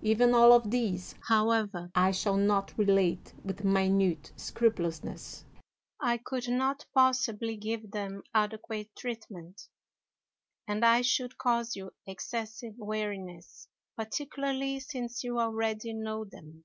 [0.00, 5.44] Even all of these, however, I shall not relate with minute scrupulousness.
[6.00, 9.68] I could not possibly give them adequate treatment,
[10.66, 13.68] and I should cause you excessive weariness,
[13.98, 16.64] particularly since you already know them.